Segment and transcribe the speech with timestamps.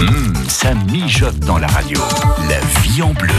[0.00, 1.98] Hum, ça mijote dans la radio.
[2.48, 3.32] La vie en bleu.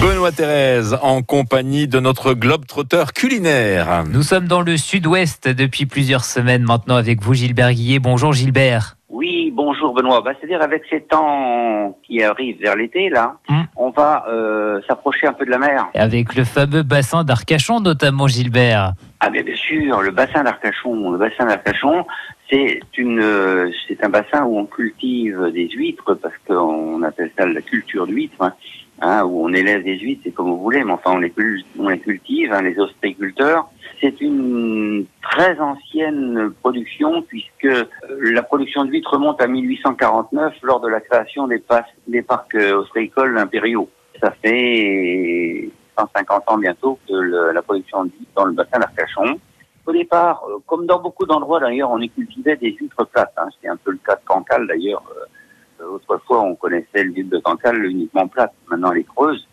[0.00, 4.04] Benoît Thérèse, en compagnie de notre globe-trotteur culinaire.
[4.10, 7.98] Nous sommes dans le sud-ouest depuis plusieurs semaines maintenant avec vous, Gilbert Guillet.
[7.98, 8.96] Bonjour Gilbert.
[9.08, 10.20] Oui, bonjour Benoît.
[10.20, 13.62] Bah, C'est-à-dire avec ces temps qui arrivent vers l'été, là, Hmm.
[13.76, 15.86] on va euh, s'approcher un peu de la mer.
[15.94, 18.92] Avec le fameux bassin d'Arcachon notamment, Gilbert.
[19.20, 21.10] Ah bien, bien sûr, le bassin d'Arcachon.
[21.12, 22.04] Le bassin d'Arcachon,
[22.50, 27.46] c'est une, euh, c'est un bassin où on cultive des huîtres parce qu'on appelle ça
[27.46, 28.52] la culture d'huîtres, hein,
[29.00, 31.30] hein, où on élève des huîtres, c'est comme vous voulez, mais enfin on les,
[31.98, 33.68] cultive, hein, les ostréiculteurs.
[34.00, 37.86] C'est une très ancienne production puisque euh,
[38.20, 43.88] la production d'huîtres remonte à 1849 lors de la création des, parcs euh, ostréicoles impériaux.
[44.20, 47.14] Ça fait 150 ans bientôt que
[47.52, 49.40] la production d'huîtres dans le bassin d'Arcachon.
[49.86, 53.34] Au départ, euh, comme dans beaucoup d'endroits d'ailleurs, on y cultivait des huîtres plates.
[53.36, 53.48] Hein.
[53.60, 55.02] C'est un peu le cas de Cancale d'ailleurs.
[55.80, 58.52] Euh, autrefois, on connaissait l'huître de Cancale uniquement plate.
[58.68, 59.46] Maintenant, elle est creuse.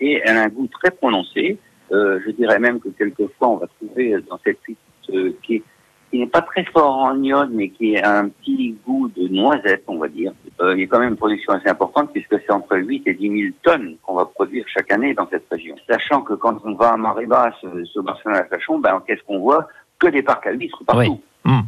[0.00, 1.58] Et elle a un goût très prononcé.
[1.92, 4.80] Euh, je dirais même que quelquefois, on va trouver dans cette huître
[5.12, 5.62] euh, qui
[6.10, 9.84] qui n'est pas très fort en iode, mais qui a un petit goût de noisette,
[9.86, 10.32] on va dire.
[10.60, 13.14] Euh, il y a quand même une production assez importante, puisque c'est entre 8 et
[13.14, 15.76] 10 000 tonnes qu'on va produire chaque année dans cette région.
[15.88, 19.38] Sachant que quand on va à marée basse, euh, sur bassin d'Arcachon, ben, qu'est-ce qu'on
[19.38, 19.68] voit?
[20.00, 21.20] Que des parcs à huîtres partout.
[21.44, 21.52] Oui.
[21.52, 21.60] Hmm.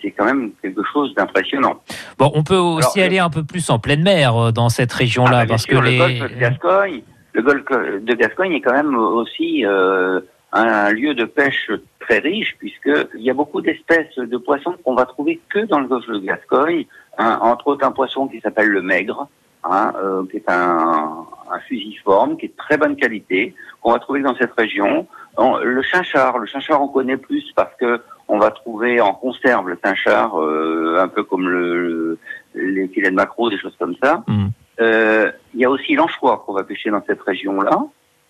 [0.00, 1.82] C'est quand même quelque chose d'impressionnant.
[2.18, 4.92] Bon, on peut aussi Alors, aller un peu plus en pleine mer euh, dans cette
[4.92, 7.64] région-là, Ah, bah, parce sûr, que le golfe de Gascogne, le golfe
[8.04, 10.20] de Gascogne est quand même aussi euh,
[10.52, 14.94] un, lieu de pêche très riche puisque il y a beaucoup d'espèces de poissons qu'on
[14.94, 16.86] va trouver que dans le golfe de Gascogne.
[17.18, 19.28] hein, entre autres un poisson qui s'appelle le maigre,
[19.64, 23.98] hein, euh, qui est un, un fusiforme, qui est de très bonne qualité, qu'on va
[23.98, 25.06] trouver dans cette région.
[25.36, 29.68] On- le chinchard, le chinchard on connaît plus parce que on va trouver en conserve
[29.68, 32.18] le chinchard, euh, un peu comme le,
[32.54, 34.22] les filets de maquereau, des choses comme ça.
[34.28, 34.48] Hmm.
[34.80, 37.78] Euh, il y a aussi l'anchois qu'on va pêcher dans cette région-là.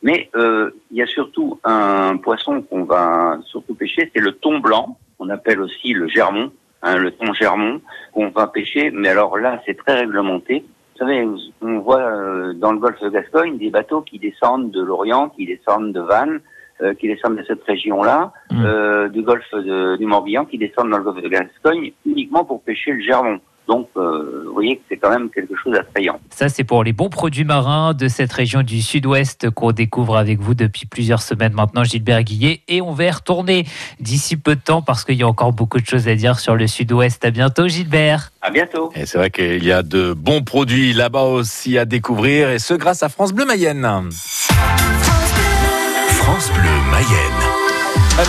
[0.03, 4.59] Mais euh, il y a surtout un poisson qu'on va surtout pêcher, c'est le thon
[4.59, 6.51] blanc, qu'on appelle aussi le germon,
[6.83, 7.83] hein, le thon germon,
[8.15, 8.91] qu'on va pêcher.
[8.91, 10.65] Mais alors là, c'est très réglementé.
[10.95, 11.29] Vous savez,
[11.61, 15.45] on voit euh, dans le golfe de Gascogne des bateaux qui descendent de l'Orient, qui
[15.45, 16.41] descendent de Vannes,
[16.83, 18.65] euh, qui descendent de cette région-là, Mm.
[18.65, 22.63] euh, du golfe de- du Morbihan, qui descendent dans le golfe de Gascogne uniquement pour
[22.63, 23.39] pêcher le germon.
[23.69, 26.19] Donc, euh, vous voyez que c'est quand même quelque chose d'attrayant.
[26.31, 30.41] Ça, c'est pour les bons produits marins de cette région du sud-ouest qu'on découvre avec
[30.41, 32.63] vous depuis plusieurs semaines maintenant, Gilbert Guillet.
[32.67, 33.65] Et on va y retourner
[34.01, 36.57] d'ici peu de temps parce qu'il y a encore beaucoup de choses à dire sur
[36.57, 37.25] le sud-ouest.
[37.25, 38.33] À bientôt, Gilbert.
[38.43, 38.91] À bientôt.
[38.97, 42.75] Et c'est vrai qu'il y a de bons produits là-bas aussi à découvrir, et ce
[42.75, 43.87] grâce à France Bleu Mayenne.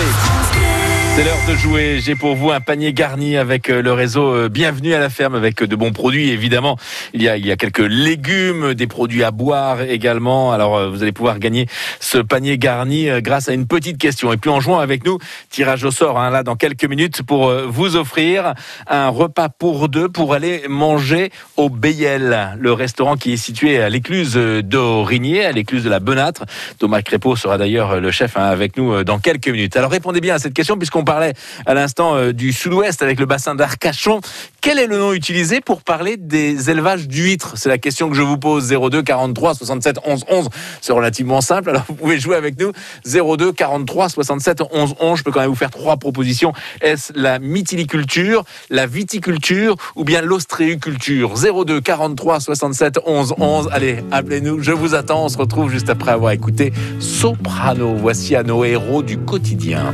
[0.01, 0.60] Allez,
[1.21, 1.99] c'est l'heure de jouer.
[1.99, 5.35] J'ai pour vous un panier garni avec euh, le réseau euh, Bienvenue à la ferme
[5.35, 6.31] avec euh, de bons produits.
[6.31, 6.77] Évidemment,
[7.13, 10.51] il y a, quelques légumes, des produits à boire également.
[10.51, 11.67] Alors, vous allez pouvoir gagner
[11.99, 14.33] ce panier garni grâce à une petite question.
[14.33, 15.19] Et puis, en jouant avec nous,
[15.51, 18.53] tirage au sort, hein, là, dans quelques minutes, pour vous offrir
[18.87, 23.89] un repas pour deux pour aller manger au Bayel, le restaurant qui est situé à
[23.89, 26.45] l'écluse d'Aurigné, à l'écluse de la Benâtre.
[26.79, 29.75] Thomas Crépeau sera d'ailleurs le chef hein, avec nous dans quelques minutes.
[29.77, 31.33] Alors répondez bien à cette question puisqu'on parlait
[31.65, 34.21] à l'instant euh, du sud-ouest avec le bassin d'Arcachon.
[34.61, 37.53] Quel est le nom utilisé pour parler des élevages d'huîtres?
[37.55, 38.69] C'est la question que je vous pose.
[38.69, 40.47] 02 43 67 11 11.
[40.79, 41.71] C'est relativement simple.
[41.71, 42.71] Alors vous pouvez jouer avec nous.
[43.05, 45.17] 02 43 67 11 11.
[45.17, 46.53] Je peux quand même vous faire trois propositions.
[46.79, 51.33] Est-ce la mytiliculture, la viticulture ou bien l'ostréiculture?
[51.33, 53.69] 02 43 67 11 11.
[53.73, 54.63] Allez, appelez-nous.
[54.63, 55.25] Je vous attends.
[55.25, 57.95] On se retrouve juste après avoir écouté Soprano.
[57.95, 59.93] Voici à nos héros du quotidien.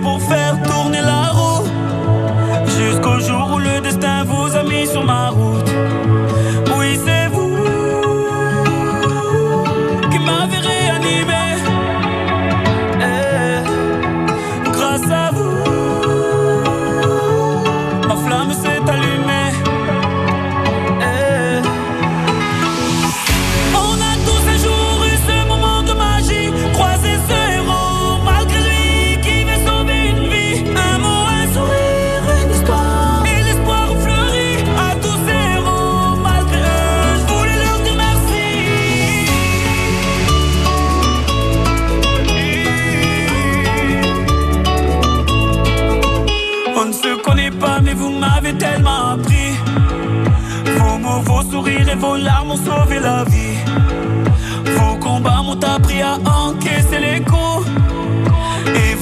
[4.93, 5.40] vous a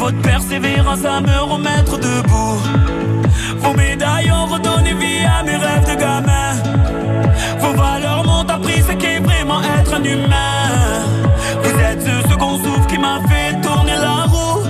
[0.10, 2.58] Votre persévérance à me remettre debout.
[3.60, 6.56] Vos médailles ont redonné vie à mes rêves de gamin.
[7.60, 11.06] Vos valeurs m'ont appris ce qu'est vraiment être un humain.
[11.62, 14.64] Vous êtes ce second souffle qui m'a fait tourner la roue.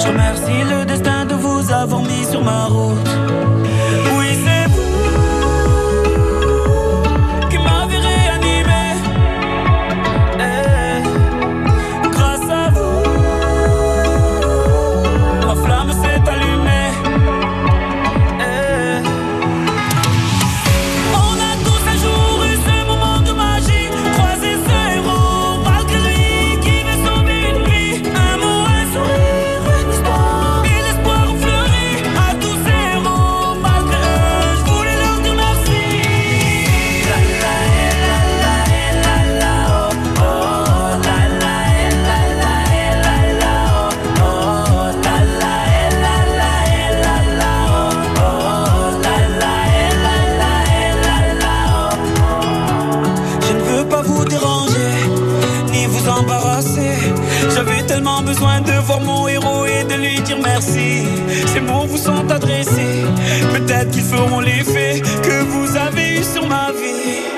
[0.00, 3.29] Je remercie le destin de vous avoir mis sur ma route.
[58.00, 61.04] Tellement besoin de voir mon héros et de lui dire merci.
[61.52, 63.04] Ces mots vous sont adressés.
[63.52, 67.29] Peut-être qu'ils feront l'effet que vous avez eu sur ma vie.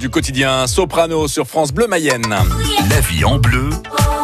[0.00, 2.34] Du quotidien Soprano sur France Bleu Mayenne.
[2.88, 3.68] La vie en bleu,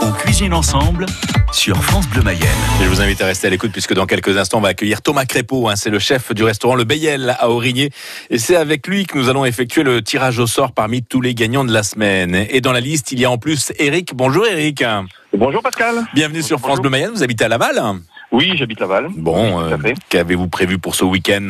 [0.01, 1.05] on cuisine ensemble
[1.53, 2.49] sur France Bleu Mayenne.
[2.81, 5.03] Et je vous invite à rester à l'écoute puisque dans quelques instants on va accueillir
[5.03, 5.69] Thomas Crépeau.
[5.69, 5.77] hein.
[5.77, 7.91] c'est le chef du restaurant Le Bayel à Aurigné.
[8.31, 11.35] Et c'est avec lui que nous allons effectuer le tirage au sort parmi tous les
[11.35, 12.35] gagnants de la semaine.
[12.35, 14.15] Et dans la liste, il y a en plus Eric.
[14.15, 14.83] Bonjour Eric.
[15.37, 16.07] Bonjour Pascal.
[16.15, 16.83] Bienvenue sur France Bonjour.
[16.85, 17.11] Bleu Mayenne.
[17.15, 17.83] Vous habitez à Laval
[18.33, 19.09] Oui, j'habite Laval.
[19.17, 19.77] Bon, euh,
[20.09, 21.49] qu'avez-vous prévu pour ce week-end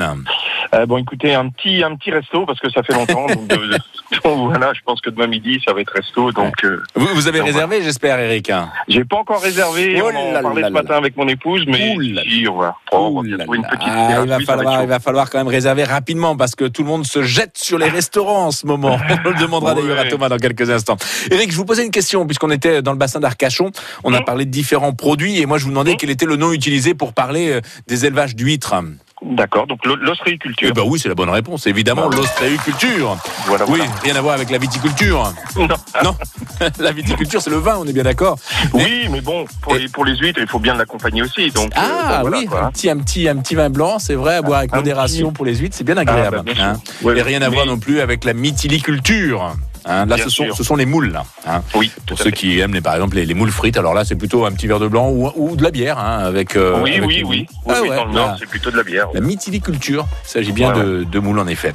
[0.75, 3.26] Euh, bon, écoutez, un petit, un petit resto parce que ça fait longtemps.
[3.26, 3.78] donc, euh,
[4.25, 6.32] donc voilà, je pense que demain midi, ça va être resto.
[6.32, 8.52] Donc, euh, vous, vous avez réservé, j'espère, Eric.
[8.88, 10.00] j'ai pas encore réservé.
[10.02, 11.96] Oh on en parlait ce matin avec mon épouse, mais
[12.28, 14.87] si, on va, trouver une petite Ah, il, va falloir, il chaud.
[14.88, 17.88] va falloir quand même réserver rapidement parce que tout le monde se jette sur les
[17.88, 18.99] restaurants en ce moment.
[19.25, 19.82] On le demandera Ouais.
[19.82, 20.96] d'ailleurs à Thomas dans quelques instants.
[21.31, 23.70] Eric, je vous posais une question puisqu'on était dans le bassin d'Arcachon.
[24.05, 24.25] On a Mhm.
[24.25, 25.96] parlé de différents produits et moi je vous demandais Mhm.
[25.99, 28.75] quel était le nom utilisé pour parler euh, des élevages d'huîtres.
[29.23, 30.69] D'accord, donc l'o- l'ostréiculture.
[30.71, 31.67] Eh ben oui, c'est la bonne réponse.
[31.69, 32.17] Évidemment, Ah.
[32.17, 33.17] l'ostréiculture.
[33.47, 35.32] Voilà, Oui, rien à voir avec la viticulture.
[35.56, 35.69] Non.
[36.05, 36.15] Non,
[36.79, 38.37] la viticulture, c'est le vin, on est bien d'accord.
[38.75, 41.51] Oui, mais bon, pour les, pour les huîtres, il faut bien l'accompagner aussi.
[41.51, 44.15] Donc, euh, Ah donc voilà, oui, un petit, un, petit, un petit vin blanc, c'est
[44.17, 46.37] vrai, à boire avec Un modération petit- pour les huîtres, c'est bien Ah, agréable.
[46.39, 46.65] bah, bien sûr.
[46.65, 46.81] hein.
[47.03, 49.55] Ouais, Et rien à mais- voir non plus avec la mytiliculture.
[49.88, 51.12] Hein, là, ce sont, ce sont les moules.
[51.12, 51.62] Là, hein.
[51.74, 52.32] Oui, Pour ceux fait.
[52.32, 54.66] qui aiment, les, par exemple, les, les moules frites, alors là, c'est plutôt un petit
[54.66, 56.56] verre de blanc ou, ou de la bière, hein, avec.
[56.56, 57.46] euh, Oui, avec oui, oui.
[57.64, 58.12] Oui, Ah oui, ouais, dans le.
[58.12, 59.06] Nord, c'est plutôt de la bière.
[59.14, 61.72] La mytiliculture, il s'agit bien Ouais, de, de moules en effet.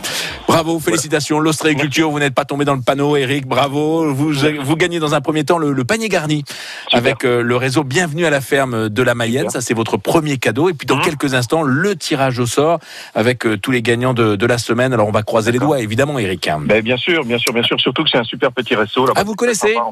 [0.51, 1.39] Bravo, félicitations.
[1.39, 4.13] L'ostréiculture, vous n'êtes pas tombé dans le panneau, Eric, bravo.
[4.13, 6.43] Vous, vous gagnez dans un premier temps le, le panier garni
[6.89, 6.98] Super.
[7.00, 9.43] avec euh, le réseau Bienvenue à la ferme de la Mayenne.
[9.43, 9.51] Super.
[9.53, 10.70] Ça, c'est votre premier cadeau.
[10.70, 11.03] Et puis dans Mhm.
[11.03, 12.79] quelques instants, le tirage au sort
[13.15, 14.91] avec euh, tous les gagnants de, de la semaine.
[14.91, 16.50] Alors on va croiser les doigts, évidemment, Eric.
[16.65, 17.79] Ben, bien sûr, bien sûr, bien sûr.
[17.79, 19.05] Surtout que c'est un super petit resto.
[19.05, 19.91] Là Ah, vous connaissez Sympa.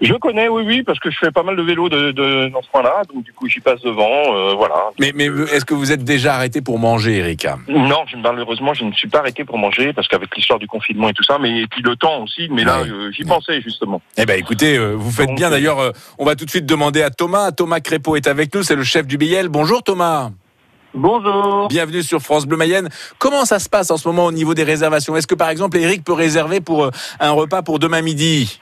[0.00, 2.62] Je connais, oui, oui, parce que je fais pas mal de vélo de, de- dans
[2.62, 4.74] ce coin-là, donc du coup j'y passe devant, euh, voilà.
[4.98, 7.46] Mais, mais est-ce que vous êtes déjà arrêté pour manger, Eric?
[7.68, 11.08] Non, je, malheureusement, je ne suis pas arrêté pour manger parce qu'avec l'histoire du confinement
[11.08, 12.48] et tout ça, mais et puis le temps aussi.
[12.50, 12.90] Mais là, Ouais.
[12.90, 14.00] euh, j'y pensais justement.
[14.18, 15.48] Eh ben écoutez, euh, vous faites Donc, bien.
[15.48, 17.50] euh, D'ailleurs, euh, on va tout de suite demander à Thomas.
[17.52, 19.48] Thomas Crépeau est avec nous, c'est le chef du BIL.
[19.48, 20.30] Bonjour Thomas.
[20.94, 21.68] Bonjour.
[21.68, 22.88] Bienvenue sur France Bleu Mayenne.
[23.18, 25.16] Comment ça se passe en ce moment au niveau des réservations?
[25.16, 28.60] Est-ce que par exemple Eric peut réserver pour un repas pour demain midi?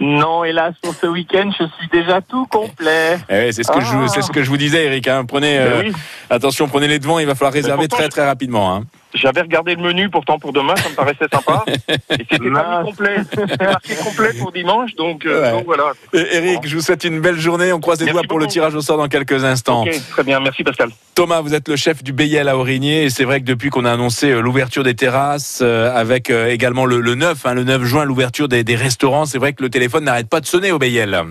[0.00, 3.18] Non, hélas, pour ce week-end, je suis déjà tout complet.
[3.28, 4.02] Eh c'est ce que Ah.
[4.04, 5.06] je c'est ce que je vous disais Eric.
[5.06, 5.24] hein.
[5.24, 5.92] Prenez euh, oui.
[6.30, 7.20] attention, prenez les devants.
[7.20, 8.74] Il va falloir réserver pourtant, très je- très rapidement.
[8.74, 8.82] hein.
[9.14, 11.64] J'avais regardé le menu pourtant pour demain, ça me paraissait sympa.
[11.88, 13.16] Et c'était pas complet.
[13.30, 15.50] C'était marqué complet pour dimanche, donc, euh, Ouais.
[15.52, 15.92] donc voilà.
[16.12, 17.72] Et Eric, je vous souhaite une belle journée.
[17.72, 19.84] On croise les Merci doigts pour le tirage au sort dans quelques instants.
[20.10, 20.90] Très bien, merci Pascal.
[21.14, 23.84] Thomas, vous êtes le chef du Béyel à Aurigné et c'est vrai que depuis qu'on
[23.84, 27.64] a annoncé euh, l'ouverture des terrasses, euh, avec euh, également le, le 9, hein, le
[27.64, 30.72] 9 juin, l'ouverture des, des restaurants, c'est vrai que le téléphone n'arrête pas de sonner
[30.72, 31.22] au Béyel.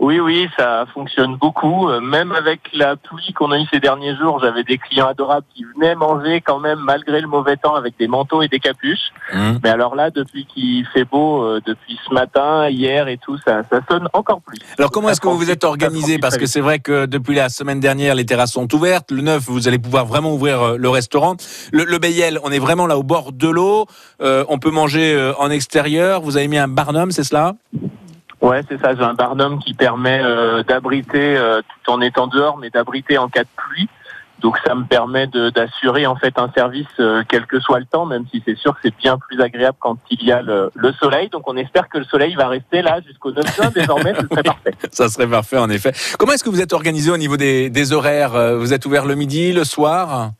[0.00, 1.90] Oui, oui, ça fonctionne beaucoup.
[1.90, 5.44] Euh, Même avec la pluie qu'on a eue ces derniers jours, j'avais des clients adorables
[5.54, 9.12] qui venaient manger quand même malgré le mauvais temps avec des manteaux et des capuches.
[9.34, 9.58] Hum.
[9.62, 13.60] Mais alors là, depuis qu'il fait beau, euh, depuis ce matin, hier et tout, ça,
[13.70, 14.56] ça sonne encore plus.
[14.78, 16.18] Alors comment est-ce que vous vous êtes organisé?
[16.18, 19.10] Parce que c'est vrai que depuis la semaine dernière, les terrasses sont ouvertes.
[19.10, 21.36] Le 9, vous allez pouvoir vraiment ouvrir euh, le restaurant.
[21.72, 22.00] Le, le
[22.42, 23.86] on est vraiment là au bord de l'eau.
[24.22, 26.22] Euh, on peut manger en extérieur.
[26.22, 27.54] Vous avez mis un barnum, c'est cela?
[28.40, 28.94] Ouais, c'est ça.
[28.94, 33.28] J'ai un barnum qui permet euh, d'abriter euh, tout en étant dehors, mais d'abriter en
[33.28, 33.88] cas de pluie.
[34.40, 37.84] Donc ça me permet de- d'assurer en fait un service euh, quel que soit le
[37.84, 40.70] temps, même si c'est sûr que c'est bien plus agréable quand il y a le,
[40.74, 41.28] le soleil.
[41.28, 43.70] Donc on espère que le soleil va rester là jusqu'au 9 juin.
[43.74, 44.74] Désormais, ce serait parfait.
[44.92, 45.92] Ça serait parfait en effet.
[46.18, 49.04] Comment est-ce que vous êtes organisé au niveau des, des horaires Euh, Vous êtes ouvert
[49.04, 50.30] le midi, le soir?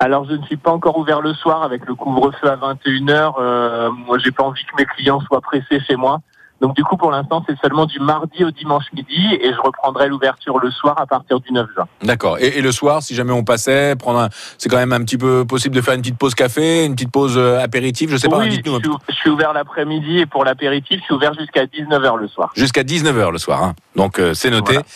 [0.00, 3.36] Alors je ne suis pas encore ouvert le soir avec le couvre-feu à 21h.
[3.40, 6.20] Euh, moi, j'ai pas envie que mes clients soient pressés chez moi.
[6.60, 10.08] Donc du coup, pour l'instant, c'est seulement du mardi au dimanche midi et je reprendrai
[10.08, 11.86] l'ouverture le soir à partir du 9 juin.
[12.02, 12.38] D'accord.
[12.38, 14.28] Et, et le soir, si jamais on passait, prendre un...
[14.56, 17.10] c'est quand même un petit peu possible de faire une petite pause café, une petite
[17.12, 20.26] pause euh, apéritif, je sais pas, oui, dites-nous je, suis- je suis ouvert l'après-midi et
[20.26, 22.50] pour l'apéritif, je suis ouvert jusqu'à 19h le soir.
[22.56, 23.62] Jusqu'à 19h le soir.
[23.62, 23.74] hein.
[23.94, 24.72] Donc euh, c'est noté.
[24.72, 24.86] Voilà.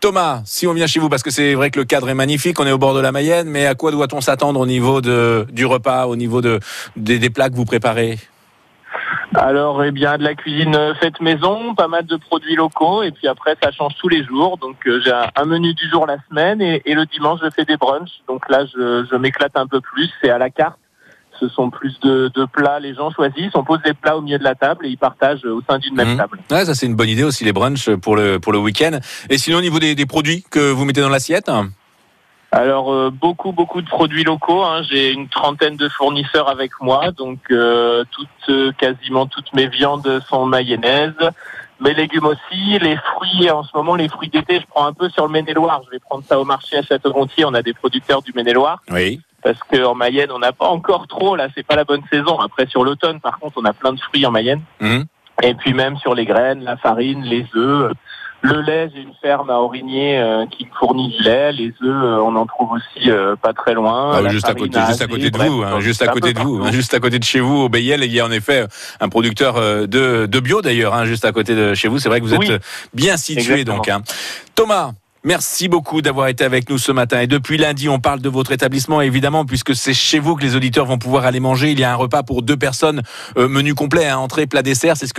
[0.00, 2.58] Thomas, si on vient chez vous, parce que c'est vrai que le cadre est magnifique,
[2.58, 5.46] on est au bord de la Mayenne, mais à quoi doit-on s'attendre au niveau de,
[5.52, 6.60] du repas, au niveau de,
[6.96, 8.18] des, des plats que vous préparez?
[9.34, 13.12] Alors, eh bien, de la cuisine euh, faite maison, pas mal de produits locaux, et
[13.12, 14.58] puis après, ça change tous les jours.
[14.58, 17.64] Donc, euh, j'ai un, menu du jour la semaine, et, et le dimanche, je fais
[17.64, 18.10] des brunchs.
[18.26, 20.10] Donc là, je, je m'éclate un peu plus.
[20.20, 20.78] C'est à la carte.
[21.38, 22.80] Ce sont plus de, de plats.
[22.80, 23.52] Les gens choisissent.
[23.54, 25.78] On pose des plats au milieu de la table et ils partagent euh, au sein
[25.78, 26.16] d'une même Mhm.
[26.18, 26.38] table.
[26.50, 28.98] Ouais, ça c'est une bonne idée aussi, les brunchs pour le, pour le week-end.
[29.30, 31.50] Et sinon, au niveau des, des produits que vous mettez dans l'assiette?
[32.52, 34.64] Alors euh, beaucoup beaucoup de produits locaux.
[34.64, 34.82] hein.
[34.82, 40.20] J'ai une trentaine de fournisseurs avec moi, donc euh, toutes euh, quasiment toutes mes viandes
[40.28, 41.14] sont mayonnaise.
[41.80, 45.08] Mes légumes aussi, les fruits en ce moment, les fruits d'été, je prends un peu
[45.08, 45.80] sur le Maine-et-Loire.
[45.86, 47.46] Je vais prendre ça au marché à Château-Gontier.
[47.46, 49.20] On a des producteurs du Maine-et-Loire Oui.
[49.42, 51.36] parce qu'en Mayenne, on n'a pas encore trop.
[51.36, 52.38] Là, c'est pas la bonne saison.
[52.38, 54.60] Après, sur l'automne, par contre, on a plein de fruits en Mayenne.
[54.80, 55.06] Mhm.
[55.42, 57.92] Et puis même sur les graines, la farine, les œufs.
[58.42, 61.52] Le lait, j'ai une ferme à Aurigné euh, qui fournit du lait.
[61.52, 64.12] Les œufs, euh, on en trouve aussi euh, pas très loin.
[64.24, 66.32] Ah, juste à côté, juste à côté de bref, vous, hein, donc, juste à côté
[66.32, 66.68] de vous, partout.
[66.68, 68.66] hein, juste à côté de chez vous, au Bayel, il y a en effet
[69.00, 71.98] un producteur euh, de, de bio d'ailleurs, hein, juste à côté de chez vous.
[71.98, 72.50] C'est vrai que vous êtes Oui.
[72.50, 72.58] euh,
[72.94, 73.76] bien situé Exactement.
[73.76, 73.88] donc.
[73.88, 74.00] hein.
[74.54, 74.92] Thomas.
[75.22, 77.20] Merci beaucoup d'avoir été avec nous ce matin.
[77.20, 80.56] Et depuis lundi, on parle de votre établissement, évidemment, puisque c'est chez vous que les
[80.56, 81.72] auditeurs vont pouvoir aller manger.
[81.72, 83.02] Il y a un repas pour deux personnes,
[83.36, 84.96] euh, menu complet, hein, entrée, plat, dessert.
[84.96, 85.18] C'est ce que